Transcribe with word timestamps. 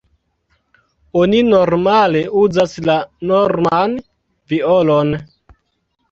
Oni 1.23 1.41
normale 1.49 2.23
uzas 2.43 2.73
la 2.89 2.95
norman 3.33 3.93
violonon. 4.55 5.13